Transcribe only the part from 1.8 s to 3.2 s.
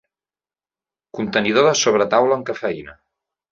sobretaula amb cafeïna.